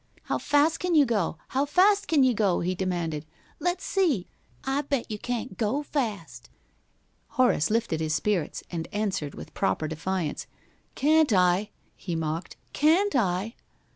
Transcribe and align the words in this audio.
"How 0.23 0.39
fast 0.39 0.79
can 0.79 0.95
you 0.95 1.05
go? 1.05 1.37
How 1.49 1.63
fast 1.63 2.07
can 2.07 2.23
you 2.23 2.33
go?" 2.33 2.61
he 2.61 2.73
demanded. 2.73 3.23
"Let's 3.59 3.83
see. 3.83 4.25
I 4.63 4.81
bet 4.81 5.11
you 5.11 5.19
can't 5.19 5.59
go 5.59 5.83
fast." 5.83 6.49
Horace 7.37 7.69
lifted 7.69 7.99
his 7.99 8.15
spirits 8.15 8.63
and 8.71 8.87
answered 8.91 9.35
with 9.35 9.53
proper 9.53 9.87
defiance. 9.87 10.47
"Can't 10.95 11.31
I?" 11.31 11.69
he 11.95 12.15
mocked. 12.15 12.57
"Can't 12.73 13.15
I?" 13.15 13.53